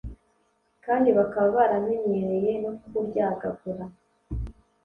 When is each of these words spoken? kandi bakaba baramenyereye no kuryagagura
kandi 0.85 1.09
bakaba 1.17 1.47
baramenyereye 1.57 2.51
no 2.63 2.71
kuryagagura 2.81 3.85